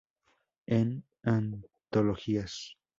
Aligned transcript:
En 0.65 1.03
Antologías 1.21 2.75